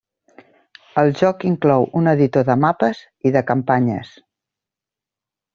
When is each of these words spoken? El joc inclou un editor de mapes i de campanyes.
El 1.01 1.11
joc 1.19 1.45
inclou 1.49 1.85
un 2.01 2.11
editor 2.13 2.47
de 2.49 2.57
mapes 2.63 3.05
i 3.31 3.35
de 3.37 3.47
campanyes. 3.53 4.15